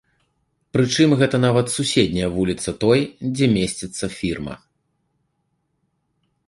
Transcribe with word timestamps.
Прычым 0.77 1.09
гэта 1.19 1.39
нават 1.45 1.67
суседняя 1.75 2.29
вуліца 2.39 2.69
той, 2.85 2.99
дзе 3.35 3.45
месціцца 3.59 4.05
фірма. 4.19 4.61